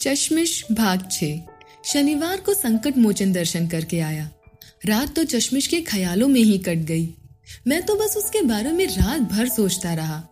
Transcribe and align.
चश्मिश 0.00 0.64
भाग 0.72 1.08
छ। 1.12 1.24
शनिवार 1.84 2.40
को 2.40 2.54
संकट 2.54 2.98
मोचन 2.98 3.32
दर्शन 3.32 3.68
करके 3.68 4.00
आया। 4.00 4.30
रात 4.86 5.16
तो 5.16 5.24
चश्मिश 5.24 5.66
के 5.66 5.80
ख्यालों 5.80 6.28
में 6.28 6.40
ही 6.40 6.58
कट 6.58 6.76
गई। 6.76 7.14
मैं 7.66 7.82
तो 7.82 7.94
बस 7.94 8.16
उसके 8.16 8.42
बारे 8.42 8.72
में 8.72 8.86
रात 8.86 9.20
भर 9.20 9.48
सोचता 9.48 9.94
रहा। 9.94 10.22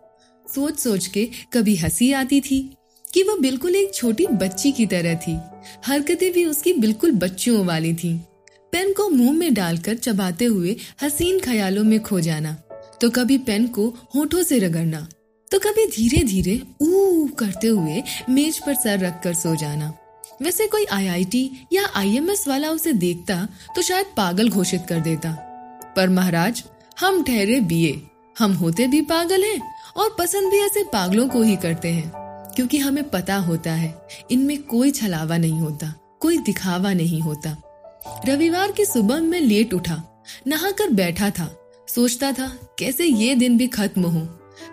सोच 0.55 0.79
सोच 0.79 1.07
के 1.07 1.29
कभी 1.53 1.77
हँसी 1.77 2.13
आती 2.13 2.41
थी 2.41 2.77
कि 3.15 3.23
वो 3.23 3.37
बिल्कुल 3.37 3.77
एक 3.77 3.95
छोटी 3.95 4.27
बच्ची 4.27 4.73
की 4.73 4.87
तरह 4.87 5.15
थी। 5.15 5.39
हरकतें 5.87 6.33
भी 6.33 6.45
उसकी 6.45 6.73
बिल्कुल 6.73 7.11
बच्चियों 7.11 7.67
वाली 7.67 7.95
थी। 7.95 8.21
पेन 8.73 8.93
को 8.93 9.09
मुँह 9.09 9.33
में 9.33 9.55
डालकर 9.55 9.95
चबाते 9.95 10.45
हुए 10.45 10.77
हसीन 11.03 11.41
ख्यालों 11.41 11.85
में 11.85 12.01
खो 12.01 12.21
जाना। 12.21 12.53
तो 13.01 13.11
कभी 13.11 13.39
पेन 13.39 13.67
को 13.67 13.89
होठों 14.15 14.43
से 14.43 14.59
रगड़ना। 14.59 15.09
तो 15.57 15.61
कभी 15.61 15.87
धीरे 15.87 16.23
धीरे 16.23 16.63
ऊ 16.83 17.27
करते 17.29 17.67
हुए 17.67 18.03
मेज 18.31 18.59
पर 18.59 18.75
सर 18.75 18.99
रखकर 18.99 19.35
सो 19.35 19.55
जाना। 19.57 19.93
वैसे 20.43 20.67
कोई 20.67 20.85
आईआईटी 20.85 21.51
या 21.73 21.87
आईएमएस 21.97 22.49
वाला 22.49 22.71
उसे 22.71 22.93
देखता 22.93 23.49
तो 23.77 23.83
शायद 23.83 24.07
पागल 24.17 24.49
घोषित 24.49 24.83
कर 24.89 25.01
देता। 25.01 25.33
पर 25.97 26.09
महाराज, 26.09 26.65
हम 27.01 27.23
ठहरे 27.23 27.61
बीए। 27.61 28.03
हम 28.39 28.53
होते 28.53 28.87
भी 28.87 29.01
पागल 29.03 29.45
हैं 29.45 29.75
और 29.97 30.17
पसंद 30.19 30.51
भी 30.51 30.59
ऐसे 30.59 30.85
पागलों 30.85 31.29
को 31.29 31.43
ही 31.43 31.57
करते 31.57 31.89
हैं। 31.89 32.13
क्योंकि 32.57 32.79
हमें 32.79 33.11
पता 33.11 33.37
होता 33.37 33.73
है, 33.73 33.95
इनमें 34.31 34.63
कोई 34.63 34.91
छलावा 34.91 35.37
नहीं 35.37 35.61
होता, 35.61 35.95
कोई 36.21 36.39
दिखावा 36.39 36.93
नहीं 36.93 37.21
होता। 37.21 37.57
रविवार 38.27 38.73
की 38.73 38.85
सुबह 38.85 39.21
में 39.21 39.41
लेट 39.41 39.75
उठा 39.75 40.25
नहा 40.47 40.71
कर 40.71 40.91
बैठा 40.91 41.31
था, 41.31 41.55
सोचता 41.89 42.33
था, 42.33 42.59
कैसे 42.79 43.05
ये 43.05 43.35
दिन 43.35 43.59
भी 43.59 43.67
खत्म 43.67 44.03
हो। 44.03 44.29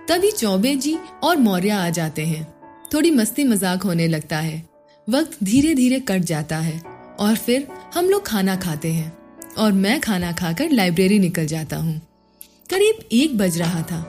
तभी 0.07 0.31
चौबे 0.31 0.75
जी 0.75 0.97
और 1.23 1.37
मौर्य 1.37 1.69
आ 1.69 1.89
जाते 1.89 2.25
हैं। 2.25 2.45
थोड़ी 2.93 3.11
मस्ती 3.11 3.43
मज़ाक 3.43 3.83
होने 3.83 4.07
लगता 4.07 4.37
है। 4.37 4.63
वक्त 5.07 5.37
धीरे 5.43 5.73
धीरे 5.75 5.99
कट 5.99 6.21
जाता 6.21 6.57
है 6.57 6.79
और 7.19 7.35
फिर 7.35 7.67
हम 7.95 8.09
लोग 8.09 8.25
खाना 8.25 8.55
खाते 8.55 8.91
हैं 8.93 9.11
और 9.57 9.71
मैं 9.71 9.99
खाना 9.99 10.31
खाकर 10.31 10.71
लाइब्रेरी 10.71 11.19
निकल 11.19 11.45
जाता 11.45 11.77
हूँ। 11.77 12.01
करीब 12.69 12.99
एक 13.11 13.37
बज 13.37 13.57
रहा 13.57 13.81
था। 13.81 13.99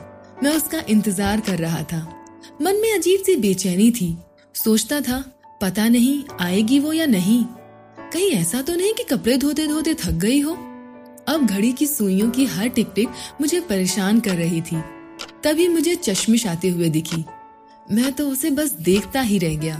मैं 0.43 0.55
उसका 0.55 0.81
इंतज़ार 0.89 1.39
कर 1.39 1.57
रहा 1.57 1.81
था। 1.83 1.99
मन 2.61 2.75
में 2.75 2.93
अजीब 2.93 3.21
सी 3.21 3.35
बेचैनी 3.35 3.91
थी। 3.91 4.15
सोचता 4.55 5.01
था, 5.01 5.23
पता 5.61 5.87
नहीं, 5.87 6.23
आएगी 6.41 6.79
वो 6.79 6.93
या 6.93 7.05
नहीं? 7.05 7.43
कहीं 8.13 8.31
ऐसा 8.31 8.61
तो 8.61 8.75
नहीं 8.75 8.93
कि 8.93 9.03
कपड़े 9.03 9.37
धोते 9.37 9.67
धोते 9.67 9.93
थक 9.93 10.13
गई 10.15 10.39
हो? 10.39 10.53
अब 11.27 11.45
घड़ी 11.45 11.71
की 11.71 11.87
सुइयों 11.87 12.29
की 12.29 12.45
हर 12.45 12.67
टिक 12.67 12.91
टिक 12.95 13.09
मुझे 13.41 13.59
परेशान 13.59 14.19
कर 14.19 14.35
रही 14.35 14.61
थी। 14.61 14.81
तभी 15.45 15.67
मुझे 15.67 15.95
चश्मिश 15.95 16.47
आते 16.47 16.69
हुए 16.69 16.89
दिखी। 16.89 17.23
मैं 17.91 18.11
तो 18.13 18.29
उसे 18.29 18.49
बस 18.49 18.71
देखता 18.71 19.21
ही 19.21 19.37
रह 19.37 19.55
गया। 19.55 19.75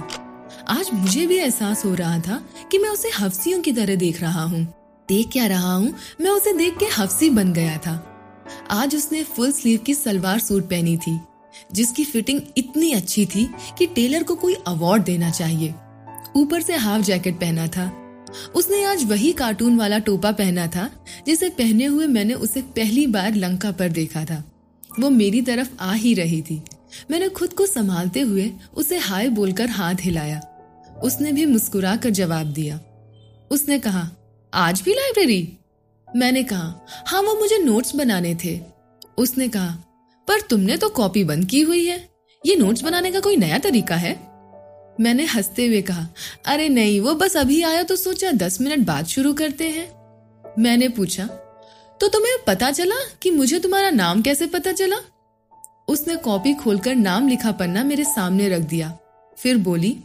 आज 0.67 0.89
मुझे 0.93 1.25
भी 1.27 1.37
एहसास 1.37 1.85
हो 1.85 1.93
रहा 1.95 2.19
था 2.19 2.37
कि 2.71 2.77
मैं 2.77 2.89
उसे 2.89 3.09
हफ्सियों 3.19 3.61
की 3.61 3.71
तरह 3.71 3.95
देख 3.95 4.21
रहा 4.21 4.43
हूँ। 4.43 4.63
देख 5.09 5.29
क्या 5.31 5.45
रहा 5.45 5.73
हूँ? 5.73 5.93
मैं 6.21 6.31
उसे 6.31 6.53
देख 6.53 6.77
के 6.77 6.85
हफ्सी 6.85 7.29
बन 7.29 7.53
गया 7.53 7.77
था। 7.77 7.95
आज 8.71 8.95
उसने 8.95 9.23
फुल 9.23 9.51
स्लीव 9.51 9.79
की 9.79 9.93
सलवार 9.93 10.39
सूट 10.39 10.63
पहनी 10.63 10.97
थी, 10.97 11.19
जिसकी 11.73 12.03
फिटिंग 12.03 12.41
इतनी 12.57 12.91
अच्छी 12.91 13.25
थी 13.25 13.49
कि 13.77 13.85
टेलर 13.85 14.23
को 14.23 14.35
कोई 14.35 14.53
अवार्ड 14.67 15.03
देना 15.03 15.31
चाहिए। 15.31 15.73
ऊपर 16.35 16.61
से 16.61 16.75
हाफ़ 16.75 17.01
जैकेट 17.01 17.35
पहना 17.35 17.67
था। 17.67 17.91
उसने 18.55 18.83
आज 18.83 19.03
वही 19.03 19.31
कार्टून 19.31 19.77
वाला 19.77 19.99
टोपा 19.99 20.31
पहना 20.31 20.67
था, 20.67 20.89
जिसे 21.27 21.49
पहने 21.49 21.85
हुए 21.85 22.07
मैंने 22.07 22.33
उसे 22.33 22.61
पहली 22.61 23.07
बार 23.07 23.33
लंका 23.33 23.71
पर 23.71 23.89
देखा 23.89 24.25
था। 24.25 24.43
वो 24.99 25.09
मेरी 25.09 25.41
तरफ़ 25.41 25.69
आ 25.79 25.93
ही 25.93 26.13
रही 26.13 26.41
थी। 26.41 26.61
मैंने 27.11 27.29
खुद 27.29 27.53
को 27.53 27.65
संभालते 27.65 28.19
हुए 28.19 28.51
उसे 28.75 28.97
हाय 28.97 29.29
बोलकर 29.29 29.69
हाथ 29.69 29.95
हिलाया। 30.01 30.41
उसने 31.03 31.31
भी 31.31 31.45
मुस्कुरा 31.45 31.95
कर 31.95 32.09
जवाब 32.09 32.47
दिया। 32.47 32.79
उसने 33.51 33.79
कहा, 33.79 34.09
आज 34.53 34.81
भी 34.81 34.93
लाइब्रेरी? 34.93 35.57
मैंने 36.15 36.43
कहा 36.43 36.85
हाँ 37.07 37.21
वो 37.21 37.35
मुझे 37.35 37.57
नोट्स 37.57 37.95
बनाने 37.95 38.37
थे। 38.45 38.59
उसने 39.17 39.47
कहा, 39.47 39.77
पर 40.27 40.41
तुमने 40.41 40.77
तो 40.77 40.89
कॉपी 40.89 41.23
बंद 41.23 41.45
की 41.45 41.61
हुई 41.61 41.85
है। 41.85 42.09
ये 42.45 42.55
नोट्स 42.55 42.81
बनाने 42.81 43.11
का 43.11 43.19
कोई 43.19 43.35
नया 43.35 43.57
तरीका 43.57 43.95
है? 43.95 44.13
मैंने 44.99 45.25
हँसते 45.25 45.67
हुए 45.67 45.81
कहा, 45.81 46.07
अरे 46.45 46.69
नहीं, 46.69 46.99
वो 46.99 47.13
बस 47.13 47.37
अभी 47.37 47.61
आया 47.61 47.83
तो 47.83 47.95
सोचा 47.95 48.31
दस 48.31 48.61
मिनट 48.61 48.79
बाद 48.79 49.05
शुरू 49.05 49.33
करते 49.33 49.69
हैं। 49.69 49.95
मैंने 50.59 50.89
पूछा 50.89 51.25
तो 52.01 52.07
तुम्हें 52.07 52.37
पता 52.47 52.71
चला 52.71 52.95
कि 53.21 53.31
मुझे 53.31 53.59
तुम्हारा 53.59 53.89
नाम 53.89 54.21
कैसे 54.21 54.47
पता 54.47 54.71
चला? 54.71 54.97
उसने 55.87 56.15
कॉपी 56.15 56.53
खोलकर 56.53 56.95
नाम 56.95 57.27
लिखा 57.27 57.51
पन्ना 57.51 57.83
मेरे 57.83 58.03
सामने 58.03 58.49
रख 58.49 58.61
दिया। 58.61 58.97
फिर 59.37 59.57
बोली, 59.57 59.97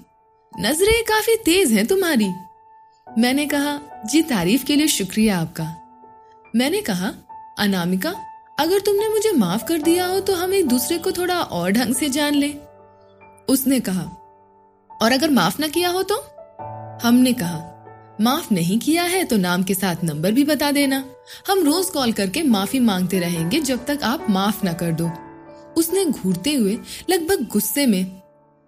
नज़रें 0.61 1.03
काफ़ी 1.05 1.37
तेज 1.37 1.73
हैं 1.73 1.87
तुम्हारी। 1.87 2.29
मैंने 3.19 3.47
कहा, 3.47 3.81
जी, 4.07 4.23
तारीफ़ 4.23 4.65
के 4.65 4.77
लिए 4.77 4.87
शुक्रिया 4.87 5.39
आपका। 5.39 5.65
मैंने 6.57 6.81
कहा, 6.81 7.13
अनामिका, 7.59 8.15
अगर 8.61 8.81
तुमने 8.81 9.09
मुझे 9.09 9.33
माफ़ 9.33 9.65
कर 9.65 9.79
दिया 9.79 10.07
हो 10.07 10.21
तो 10.21 10.35
हम 10.35 10.55
एक 10.55 10.69
दूसरे 10.69 10.99
को 10.99 11.13
थोड़ा 11.13 11.41
और 11.41 11.71
ढंग 11.71 11.95
से 11.95 12.09
जान 12.09 12.35
ले। 12.35 12.55
उसने 13.49 13.81
कहा, 13.81 14.03
और 15.03 15.13
अगर 15.13 15.31
माफ़ 15.31 15.61
ना 15.61 15.69
किया 15.69 15.89
हो 15.89 16.03
तो? 16.03 16.25
हमने 17.03 17.33
कहा 17.33 17.70
माफ़ 18.21 18.53
नहीं 18.55 18.79
किया 18.79 19.03
है 19.03 19.25
तो 19.25 19.37
नाम 19.37 19.63
के 19.63 19.75
साथ 19.75 20.05
नंबर 20.05 20.33
भी 20.33 20.45
बता 20.45 20.71
देना। 20.71 21.05
हम 21.49 21.63
रोज 21.65 21.87
कॉल 21.87 22.13
करके 22.13 22.43
माफ़ी 22.43 22.79
मांगते 22.81 23.19
रहेंगे 23.19 23.61
जब 23.61 23.85
तक 23.87 24.03
आप 24.03 24.27
माफ़ 24.31 24.65
ना 24.65 24.73
कर 24.73 24.93
दो। 24.93 25.11
उसने 25.77 26.05
घूरते 26.05 26.55
हुए 26.55 26.79
लगभग 27.11 27.47
गुस्से 27.47 27.87
में, 27.87 28.21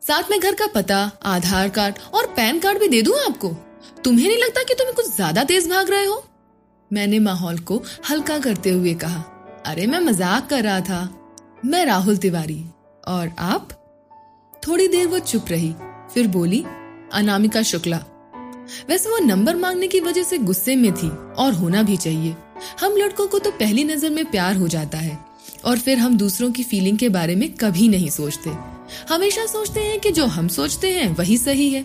साथ 0.02 0.30
में 0.30 0.38
घर 0.40 0.54
का 0.54 0.66
पता, 0.66 1.10
आधार 1.24 1.68
कार्ड 1.68 1.98
और 2.14 2.26
पैन 2.26 2.58
कार्ड 2.58 2.78
भी 2.78 2.88
दे 2.88 3.02
दूँ 3.02 3.18
आपको? 3.20 3.48
तुम्हें 4.04 4.28
नहीं 4.28 4.38
लगता 4.38 4.62
कि 4.62 4.74
तुम 4.74 4.92
कुछ 4.92 5.14
ज़्यादा 5.16 5.44
तेज 5.44 5.68
भाग 5.70 5.90
रहे 5.90 6.04
हो? 6.04 6.22
मैंने 6.90 7.18
माहौल 7.18 7.58
को 7.58 7.82
हल्का 8.10 8.38
करते 8.38 8.70
हुए 8.70 8.94
कहा, 8.94 9.20
अरे, 9.66 9.86
मैं 9.86 10.00
मज़ाक 10.00 10.48
कर 10.48 10.62
रहा 10.62 10.80
था। 10.80 11.08
मैं 11.64 11.84
राहुल 11.84 12.16
तिवारी 12.16 12.64
और 13.08 13.30
आप? 13.38 13.68
थोड़ी 14.62 14.88
देर 14.88 15.06
वो 15.06 15.18
चुप 15.18 15.44
रही, 15.48 15.74
फिर 16.14 16.26
बोली, 16.28 16.64
अनामिका 17.12 17.62
शुक्ला 17.62 18.04
वैसे 18.88 19.10
वो 19.10 19.18
नंबर 19.18 19.56
मांगने 19.56 19.88
की 19.88 20.00
वजह 20.00 20.22
से 20.22 20.38
गुस्से 20.38 20.76
में 20.76 20.92
थी 20.92 21.08
और 21.36 21.52
होना 21.52 21.82
भी 21.82 21.96
चाहिए। 21.96 22.34
हम 22.80 22.96
लड़कों 22.96 23.26
को 23.26 23.38
तो 23.38 23.50
पहली 23.50 23.84
नज़र 23.84 24.10
में 24.10 24.24
प्यार 24.24 24.56
हो 24.56 24.68
जाता 24.68 24.98
है 24.98 25.18
और 25.64 25.78
फिर 25.78 25.98
हम 25.98 26.16
दूसरों 26.18 26.50
की 26.52 26.62
फीलिंग 26.62 26.98
के 26.98 27.08
बारे 27.08 27.36
में 27.36 27.48
कभी 27.52 27.88
नहीं 27.88 28.10
सोचते। 28.10 28.50
हमेशा 29.08 29.46
सोचते 29.46 29.80
हैं 29.80 29.98
कि 30.00 30.10
जो 30.10 30.26
हम 30.26 30.48
सोचते 30.48 30.92
हैं 30.92 31.14
वही 31.16 31.36
सही 31.36 31.68
है। 31.70 31.84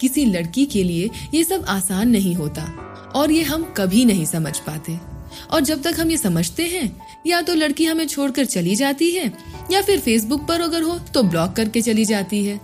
किसी 0.00 0.24
लड़की 0.24 0.64
के 0.66 0.82
लिए 0.84 1.10
ये 1.34 1.44
सब 1.44 1.64
आसान 1.68 2.08
नहीं 2.08 2.34
होता 2.34 2.62
और 3.14 3.30
ये 3.30 3.42
हम 3.42 3.62
कभी 3.76 4.04
नहीं 4.04 4.24
समझ 4.24 4.58
पाते। 4.58 4.98
और 5.52 5.60
जब 5.60 5.82
तक 5.82 6.00
हम 6.00 6.10
ये 6.10 6.16
समझते 6.16 6.62
हैं, 6.62 6.96
या 7.26 7.40
तो 7.42 7.54
लड़की 7.54 7.84
हमें 7.84 8.06
छोड़कर 8.06 8.44
चली 8.44 8.74
जाती 8.76 9.10
है, 9.10 9.32
या 9.70 9.80
फिर 9.82 10.00
फेसबुक 10.00 10.46
पर 10.48 10.60
अगर 10.60 10.82
हो 10.82 10.98
तो 11.14 11.22
ब्लॉक 11.22 11.52
करके 11.52 11.82
चली 11.82 12.04
जाती 12.04 12.44
है। 12.44 12.60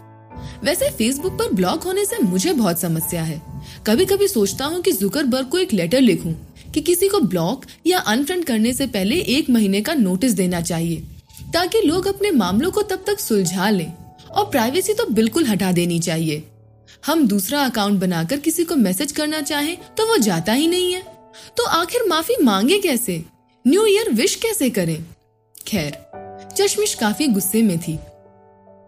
वैसे 0.65 0.91
फेसबुक 0.91 1.33
पर 1.39 1.53
ब्लॉक 1.53 1.83
होने 1.83 2.05
से 2.05 2.19
मुझे 2.19 2.53
बहुत 2.53 2.81
समस्या 2.81 3.23
है। 3.23 3.41
कभी 3.87 4.05
कभी 4.05 4.29
सोचता 4.29 4.65
हूँ 4.65 4.81
कि 4.83 4.93
जुकरबर्ग 4.93 5.49
को 5.49 5.59
एक 5.59 5.73
लेटर 5.73 6.01
लिखूं 6.01 6.33
कि 6.73 6.81
किसी 6.81 7.09
को 7.09 7.21
ब्लॉक 7.21 7.65
या 7.87 7.99
अनफ्रेंड 7.99 8.45
करने 8.45 8.73
से 8.73 8.87
पहले 8.87 9.17
एक 9.29 9.51
महीने 9.51 9.81
का 9.81 9.95
नोटिस 9.95 10.33
देना 10.33 10.61
चाहिए, 10.61 11.03
ताकि 11.55 11.81
लोग 11.81 12.07
अपने 12.07 12.31
मामलों 12.31 12.71
को 12.71 12.83
तब 12.83 13.05
तक 13.07 13.21
सुलझा 13.21 13.71
लें 13.71 13.93
और 14.31 14.45
प्राइवेसी 14.45 14.95
तो 14.95 15.07
बिल्कुल 15.07 15.47
हटा 15.47 15.73
देनी 15.73 15.99
चाहिए। 16.01 16.43
हम 17.07 17.27
दूसरा 17.29 17.61
अकाउंट 17.61 18.01
बनाकर 18.01 18.39
किसी 18.39 18.65
को 18.65 18.77
मैसेज 18.77 19.13
करना 19.13 19.41
चाहें 19.43 19.77
तो 19.97 20.07
वो 20.07 20.17
जाता 20.19 20.53
ही 20.53 20.67
नहीं 20.67 20.93
है। 20.93 21.03
तो 21.57 21.65
आखिर 21.71 22.07
माफ़ी 22.09 22.37
मांगे 22.43 22.79
कैसे? 22.79 23.25
न्यू 23.65 23.85
ईयर 23.87 24.11
विश 24.13 24.35
कैसे 24.35 24.71
करें? 24.71 25.05
खैर, 25.67 25.99
चश्मिश 26.57 26.95
काफ़ी 26.95 27.27
गुस्से 27.29 27.63
में 27.63 27.79
थी। 27.79 27.99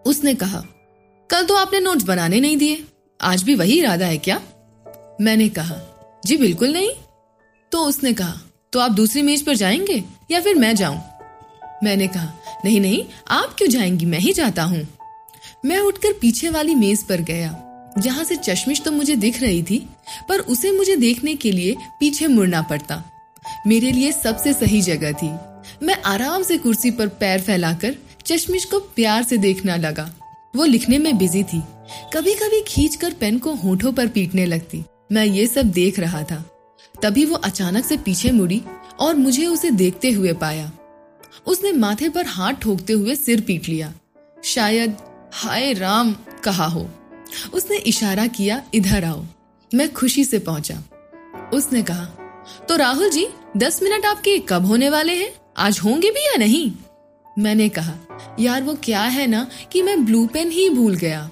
उसने 0.07 0.35
कहा 0.35 0.65
कल 1.35 1.45
तो 1.45 1.55
आपने 1.55 1.79
नोट्स 1.81 2.05
बनाने 2.05 2.39
नहीं 2.41 2.57
दिए। 2.57 2.85
आज 3.21 3.43
भी 3.43 3.55
वही 3.55 3.79
इरादा 3.79 4.07
है 4.07 4.19
क्या? 4.19 4.41
मैंने 5.21 5.49
कहा, 5.49 5.77
जी, 6.27 6.37
बिल्कुल 6.37 6.73
नहीं। 6.73 6.91
तो 7.73 7.79
उसने 7.79 8.13
कहा 8.13 8.39
तो 8.73 8.81
आप 8.81 8.91
दूसरी 8.91 9.23
मेज 9.23 9.43
पर 9.43 9.55
जाएँगे 9.55 10.03
या 10.31 10.41
फिर 10.41 10.55
मैं 10.55 10.75
जाऊँ? 10.77 11.01
मैंने 11.85 12.07
कहा, 12.07 12.61
नहीं 12.65 12.81
नहीं, 12.81 13.05
आप 13.29 13.55
क्यों 13.59 13.69
जाएँगी? 13.69 14.07
मैं 14.07 14.19
ही 14.19 14.33
जाता 14.33 14.63
हूँ। 14.63 14.87
मैं 15.65 15.79
उठकर 15.79 16.13
पीछे 16.13 16.49
वाली 16.49 16.75
मेज 16.75 17.03
पर 17.03 17.21
गया, 17.21 17.53
जहाँ 17.99 18.25
से 18.25 18.37
चश्मिश 18.37 18.83
तो 18.83 18.93
मुझे 18.93 19.17
दिख 19.17 19.43
रही 19.43 19.63
थी, 19.63 19.87
पर 20.29 20.41
उसे 20.41 20.73
मुझे 20.73 20.97
देखने 20.97 21.35
के 21.35 21.53
लिए 21.53 21.77
पीछे 22.01 22.27
मुड़ना 22.27 22.63
पड़ता। 22.63 23.05
मेरे 23.67 23.93
लिए 23.93 24.13
सबसे 24.13 24.53
सही 24.53 24.83
जगह 24.83 25.13
थी। 25.13 25.37
मैं 25.87 26.03
आराम 26.03 26.43
से 26.43 26.59
कुर्सी 26.59 26.91
पर 26.91 27.09
पैर 27.09 27.41
फैलाकर 27.41 27.97
चश्मिश 28.27 28.65
को 28.65 28.79
प्यार 28.79 29.23
से 29.23 29.37
देखना 29.37 29.77
लगा। 29.77 30.13
वो 30.57 30.65
लिखने 30.65 30.99
में 30.99 31.19
बिज़ी 31.19 31.43
थी। 31.43 31.63
कभी 32.15 32.35
कभी 32.35 32.61
खींच 32.61 32.97
कर 32.97 33.13
पेन 33.13 33.39
को 33.39 33.55
होठों 33.55 33.93
पर 33.93 34.09
पीटने 34.09 34.47
लगती। 34.47 34.85
मैं 35.13 35.25
ये 35.25 35.47
सब 35.47 35.63
देख 35.63 35.99
रहा 35.99 36.23
था। 36.23 36.51
तभी 37.03 37.25
वो 37.25 37.37
अचानक 37.37 37.85
से 37.85 37.97
पीछे 37.97 38.31
मुड़ी 38.31 38.63
और 38.99 39.15
मुझे 39.15 39.47
उसे 39.47 39.71
देखते 39.71 40.11
हुए 40.11 40.33
पाया। 40.33 40.73
उसने 41.47 41.73
माथे 41.73 42.09
पर 42.09 42.27
हाथ 42.27 42.53
ठोकते 42.53 42.93
हुए 42.93 43.15
सिर 43.15 43.41
पीट 43.41 43.69
लिया। 43.69 43.95
शायद, 44.45 44.97
हाय 45.33 45.73
राम, 45.73 46.17
कहा 46.45 46.67
हो। 46.67 46.91
उसने 47.55 47.77
इशारा 47.77 48.27
किया, 48.27 48.63
इधर 48.75 49.05
आओ। 49.05 49.25
मैं 49.75 49.93
खुशी 49.93 50.25
से 50.25 50.39
पहुँचा। 50.39 50.83
उसने 51.55 51.83
कहा 51.83 52.05
तो 52.69 52.77
राहुल 52.77 53.11
जी, 53.11 53.29
दस 53.57 53.83
मिनट 53.83 54.05
आपके 54.07 54.39
कब 54.39 54.67
होने 54.67 54.89
वाले 54.91 55.15
हैं? 55.15 55.33
आज 55.57 55.79
होंगे 55.79 56.11
भी 56.11 56.27
या 56.27 56.37
नहीं? 56.37 56.73
मैंने 57.37 57.69
कहा, 57.69 57.93
यार, 58.41 58.63
वो 58.63 58.75
क्या 58.75 59.03
है 59.03 59.27
ना 59.27 59.47
कि 59.73 59.83
मैं 59.83 60.05
ब्लू 60.05 60.27
पेन 60.27 60.51
ही 60.51 60.69
भूल 60.71 60.95
गया? 60.95 61.31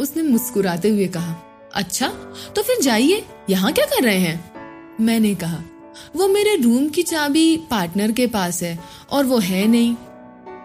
उसने 0.00 0.22
मुस्कुराते 0.22 0.88
हुए 0.88 1.06
कहा 1.06 1.34
अच्छा 1.74 2.08
तो 2.56 2.62
फिर 2.62 2.80
जाइए, 2.82 3.24
यहाँ 3.50 3.72
क्या 3.72 3.86
कर 3.86 4.02
रहे 4.04 4.18
हैं? 4.18 4.52
मैंने 5.00 5.34
कहा, 5.34 5.62
वो 6.16 6.28
मेरे 6.28 6.54
रूम 6.56 6.88
की 6.88 7.02
चाबी 7.02 7.56
पार्टनर 7.70 8.12
के 8.12 8.26
पास 8.26 8.62
है 8.62 8.78
और 9.10 9.24
वो 9.24 9.38
है 9.38 9.66
नहीं. 9.66 9.94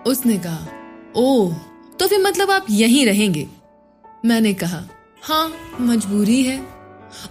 उसने 0.07 0.38
कहा, 0.38 0.68
ओह 1.16 1.56
तो 2.00 2.07
फिर 2.07 2.19
मतलब 2.19 2.51
आप 2.51 2.66
यहीं 2.69 3.06
रहेंगे? 3.06 3.48
मैंने 4.25 4.54
कहा 4.54 4.83
हाँ 5.24 5.75
मजबूरी 5.81 6.44
है। 6.44 6.60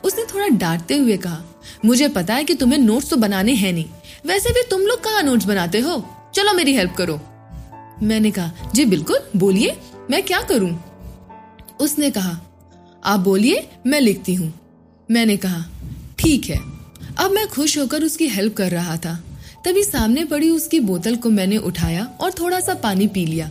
उसने 0.05 0.25
थोड़ा 0.25 0.49
डांटते 0.49 0.96
हुए 0.96 1.17
कहा, 1.17 1.43
मुझे 1.85 2.08
पता 2.08 2.35
है 2.35 2.44
कि 2.44 2.55
तुम्हें 2.55 2.79
नोट्स 2.79 3.11
तो 3.11 3.17
बनाने 3.17 3.52
हैं 3.55 3.73
नहीं। 3.73 3.88
वैसे 4.26 4.50
भी 4.50 4.62
तुम 4.70 4.81
लोग 4.81 5.05
कहाँ 5.05 5.23
नोट्स 5.23 5.44
बनाते 5.44 5.81
हो? 5.81 6.02
चलो 6.35 6.52
मेरी 6.52 6.75
हेल्प 6.75 6.94
करो। 6.94 7.20
मैंने 8.02 8.30
कहा, 8.30 8.52
जी, 8.74 8.84
बिल्कुल, 8.84 9.18
बोलिए, 9.36 9.76
मैं 10.10 10.22
क्या 10.22 10.42
करूँ? 10.42 10.84
उसने 11.80 12.10
कहा, 12.10 12.40
आप 13.04 13.20
बोलिए, 13.20 13.68
मैं 13.86 14.00
लिखती 14.00 14.34
हूँ। 14.34 14.54
मैंने 15.10 15.36
कहा, 15.36 15.64
ठीक 16.18 16.46
है। 16.46 16.60
अब 17.18 17.30
मैं 17.30 17.48
खुश 17.48 17.78
होकर 17.78 18.02
उसकी 18.02 18.28
हेल्प 18.28 18.54
कर 18.54 18.70
रहा 18.70 18.96
था। 18.96 19.24
तभी 19.64 19.84
सामने 19.84 20.24
पड़ी 20.24 20.50
उसकी 20.50 20.80
बोतल 20.80 21.16
को 21.16 21.30
मैंने 21.30 21.56
उठाया 21.56 22.04
और 22.04 22.32
थोड़ा 22.32 22.60
सा 22.60 22.74
पानी 22.74 23.06
पी 23.06 23.26
लिया 23.26 23.50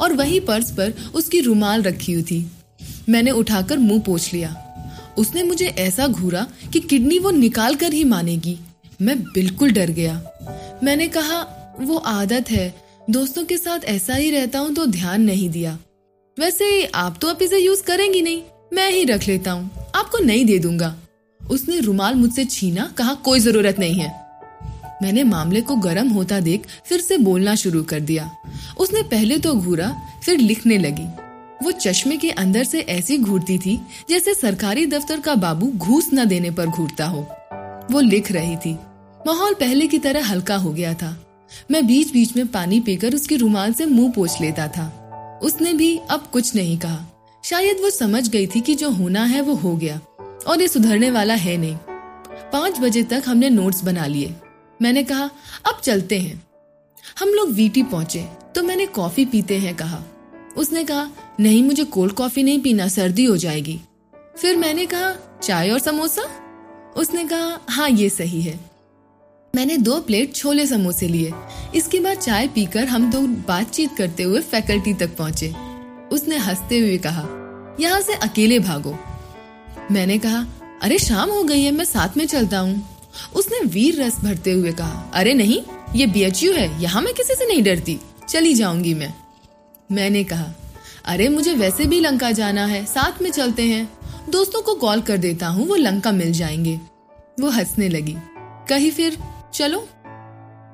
और 0.00 0.12
वही 0.12 0.40
पर्स 0.40 0.70
पर 0.70 0.94
उसकी 1.14 1.40
रुमाल 1.40 1.82
रखी 1.82 2.12
हुई 2.12 2.22
थी। 2.22 2.50
मैंने 3.08 3.30
उठाकर 3.30 3.78
मुँह 3.78 4.00
पोछ 4.00 4.34
लिया। 4.34 4.62
उसने 5.18 5.42
मुझे 5.42 5.66
ऐसा 5.66 6.06
घूरा 6.06 6.46
कि 6.72 6.80
किडनी 6.80 7.18
वो 7.18 7.30
निकाल 7.30 7.74
कर 7.74 7.92
ही 7.92 8.04
मानेगी। 8.04 8.58
मैं 9.02 9.22
बिल्कुल 9.22 9.70
डर 9.70 9.90
गया। 9.90 10.22
मैंने 10.82 11.08
कहा, 11.08 11.40
वो 11.80 11.96
आदत 11.96 12.50
है 12.50 12.85
दोस्तों 13.08 13.44
के 13.44 13.56
साथ 13.56 13.84
ऐसा 13.84 14.14
ही 14.14 14.30
रहता 14.30 14.58
हूँ 14.58 14.74
तो 14.74 14.84
ध्यान 14.86 15.22
नहीं 15.22 15.48
दिया। 15.50 15.78
वैसे 16.36 16.84
आप 16.84 17.18
तो 17.22 17.28
अब 17.28 17.42
इसे 17.42 17.58
यूज़ 17.58 17.82
करेंगी 17.82 18.22
नहीं, 18.22 18.40
मैं 18.72 18.90
ही 18.90 19.04
रख 19.04 19.26
लेता 19.28 19.50
हूँ। 19.50 19.70
आपको 19.94 20.18
नहीं 20.18 20.44
दे 20.44 20.58
दूँगा। 20.58 20.94
उसने 21.40 21.78
रुमाल 21.80 22.14
मुझसे 22.14 22.44
छीना, 22.44 22.86
कहा, 22.98 23.12
कोई 23.14 23.40
ज़रूरत 23.40 23.78
नहीं 23.78 23.94
है। 23.94 24.08
मैंने 25.02 25.24
मामले 25.24 25.60
को 25.60 25.76
गर्म 25.76 26.08
होता 26.08 26.40
देख 26.40 26.66
फिर 26.86 27.00
से 27.00 27.18
बोलना 27.18 27.54
शुरू 27.54 27.82
कर 27.82 28.00
दिया। 28.00 28.30
उसने 28.78 29.02
पहले 29.02 29.38
तो 29.38 29.54
घूरा, 29.54 29.92
फिर 30.24 30.38
लिखने 30.38 30.78
लगी। 30.78 31.06
वो 31.62 31.72
चश्मे 31.72 32.16
के 32.16 32.30
अंदर 32.30 32.64
से 32.64 32.80
ऐसी 32.80 33.18
घूरती 33.18 33.58
थी, 33.58 33.80
जैसे 34.10 34.34
सरकारी 34.34 34.86
दफ्तर 34.86 35.20
का 35.20 35.34
बाबू 35.34 35.66
घूस 35.68 36.10
न 36.14 36.24
देने 36.24 36.50
पर 36.50 36.66
घूरता 36.66 37.06
हो। 37.06 37.26
वो 37.90 38.00
लिख 38.00 38.32
रही 38.32 38.56
थी, 38.56 38.72
माहौल 39.26 39.54
पहले 39.54 39.86
की 39.86 39.98
तरह 39.98 40.26
हल्का 40.26 40.56
हो 40.56 40.72
गया 40.72 40.94
था। 40.94 41.16
मैं 41.70 41.86
बीच 41.86 42.12
बीच 42.12 42.36
में 42.36 42.46
पानी 42.46 42.80
पीकर 42.80 43.14
उसकी 43.14 43.36
रुमाल 43.36 43.72
से 43.72 43.86
मुँह 43.86 44.12
पोछ 44.12 44.40
लेता 44.40 44.68
था। 44.68 45.40
उसने 45.42 45.72
भी 45.72 45.96
अब 46.10 46.28
कुछ 46.32 46.54
नहीं 46.54 46.78
कहा। 46.78 47.04
शायद 47.44 47.80
वो 47.80 47.90
समझ 47.90 48.28
गई 48.28 48.46
थी 48.46 48.60
कि 48.60 48.74
जो 48.74 48.90
होना 48.90 49.24
है 49.24 49.40
वो 49.40 49.54
हो 49.54 49.76
गया, 49.76 50.00
और 50.46 50.60
ये 50.60 50.68
सुधरने 50.68 51.10
वाला 51.10 51.34
है 51.34 51.56
नहीं। 51.56 51.76
पाँच 52.52 52.80
बजे 52.80 53.02
तक 53.02 53.22
हमने 53.26 53.50
नोट्स 53.50 53.84
बना 53.84 54.06
लिए। 54.06 54.34
मैंने 54.82 55.02
कहा, 55.04 55.30
अब 55.66 55.80
चलते 55.82 56.18
हैं। 56.18 56.46
हम 57.20 57.28
लोग 57.28 57.50
वीटी 57.50 57.82
पहुँचे 57.82 58.28
तो 58.54 58.62
मैंने 58.62 58.86
कॉफ़ी 58.86 59.24
पीते 59.24 59.58
हैं 59.58 59.74
कहा। 59.76 60.02
उसने 60.56 60.84
कहा, 60.84 61.08
नहीं, 61.40 61.62
मुझे 61.64 61.84
कोल्ड 61.84 62.12
कॉफ़ी 62.12 62.42
नहीं 62.42 62.60
पीना, 62.60 62.88
सर्दी 62.88 63.24
हो 63.24 63.36
जाएगी। 63.36 63.80
फिर 64.38 64.56
मैंने 64.56 64.86
कहा, 64.86 65.40
चाय 65.42 65.70
और 65.70 65.78
समोसा? 65.78 66.22
उसने 66.96 67.24
कहा 67.24 67.60
हाँ 67.68 67.88
ये 67.90 68.08
सही 68.10 68.42
है। 68.42 68.65
मैंने 69.54 69.76
दो 69.76 70.00
प्लेट 70.00 70.34
छोले 70.34 70.66
समोसे 70.66 71.08
लिए। 71.08 71.32
इसके 71.74 72.00
बाद 72.00 72.16
चाय 72.16 72.48
पीकर 72.48 72.84
हम 72.84 73.10
दो 73.10 73.20
बातचीत 73.20 73.96
करते 73.98 74.22
हुए 74.22 74.40
फैकल्टी 74.40 74.94
तक 74.94 75.16
पहुँचे। 75.16 75.54
उसने 76.12 76.36
हँसते 76.36 76.78
हुए 76.78 76.98
कहा, 76.98 77.28
यहाँ 77.80 78.00
से 78.00 78.14
अकेले 78.14 78.58
भागो। 78.58 78.98
मैंने 79.90 80.18
कहा, 80.18 80.46
अरे, 80.82 80.98
शाम 80.98 81.30
हो 81.30 81.42
गई 81.44 81.62
है, 81.62 81.70
मैं 81.70 81.84
साथ 81.84 82.16
में 82.16 82.26
चलता 82.26 82.58
हूँ। 82.58 82.88
उसने 83.34 83.60
वीर 83.66 84.02
रस 84.02 84.16
भरते 84.20 84.52
हुए 84.52 84.72
कहा, 84.72 85.10
अरे, 85.14 85.34
नहीं, 85.34 85.62
ये 85.94 86.06
बीएचयू 86.06 86.52
है, 86.52 86.82
यहाँ 86.82 87.02
मैं 87.02 87.14
किसी 87.14 87.34
से 87.34 87.46
नहीं 87.46 87.62
डरती, 87.62 87.98
चली 88.28 88.54
जाऊँगी 88.54 88.94
मैं। 88.94 89.14
मैंने 89.92 90.24
कहा, 90.24 90.46
अरे, 91.04 91.28
मुझे 91.28 91.52
वैसे 91.52 91.84
भी 91.84 92.00
लंका 92.00 92.30
जाना 92.30 92.66
है, 92.66 92.84
साथ 92.84 93.22
में 93.22 93.30
चलते 93.30 93.62
हैं। 93.62 93.98
दोस्तों 94.30 94.62
को 94.62 94.74
कॉल 94.74 95.00
कर 95.00 95.16
देता 95.16 95.46
हूँ, 95.46 95.66
वो 95.66 95.74
लंका 95.74 96.12
मिल 96.12 96.32
जाएँगे। 96.32 96.80
वो 97.40 97.48
हंसने 97.48 97.88
लगी। 97.88 98.16
कही 98.68 98.90
फिर 98.90 99.18
चलो। 99.56 99.78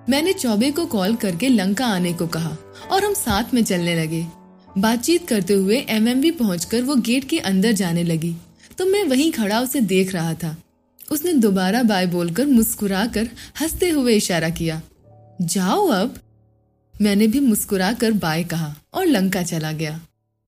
मैंने 0.08 0.32
चौबे 0.32 0.70
को 0.70 0.84
कॉल 0.86 1.14
करके 1.16 1.48
लंका 1.48 1.86
आने 1.86 2.12
को 2.12 2.26
कहा 2.26 2.56
और 2.92 3.04
हम 3.04 3.12
साथ 3.14 3.54
में 3.54 3.62
चलने 3.64 3.94
लगे। 3.96 4.26
बातचीत 4.78 5.28
करते 5.28 5.54
हुए 5.54 5.76
एमएमवी 5.88 6.30
पहुंचकर 6.30 6.82
वो 6.82 6.94
गेट 6.96 7.28
के 7.28 7.38
अंदर 7.38 7.72
जाने 7.72 8.02
लगी। 8.02 8.34
तो 8.78 8.86
मैं 8.86 9.04
वहीं 9.04 9.30
खड़ा 9.32 9.60
उसे 9.60 9.80
देख 9.80 10.12
रहा 10.14 10.34
था। 10.34 10.56
उसने 11.12 11.32
दोबारा 11.32 11.82
बाय 11.82 12.06
बोलकर 12.06 12.46
मुस्कुरा 12.46 13.06
कर 13.06 13.28
हँसते 13.60 13.90
हुए 13.90 14.14
इशारा 14.14 14.48
किया, 14.50 14.80
जाओ 15.40 15.86
अब। 15.88 16.18
मैंने 16.94 17.26
भी 17.26 17.40
मुस्कुरा 17.40 17.92
कर 17.92 18.12
बाय 18.12 18.44
कहा 18.44 18.74
और 18.94 19.06
लंका 19.06 19.42
चला 19.42 19.72
गया। 19.72 20.00